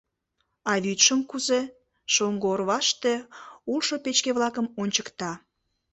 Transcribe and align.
—А 0.71 0.73
вӱдшым 0.83 1.19
кузе?— 1.29 1.61
шоҥго 2.13 2.47
орваште 2.53 3.13
улшо 3.71 3.95
печке-влакым 4.03 4.65
ончыкта. 4.81 5.31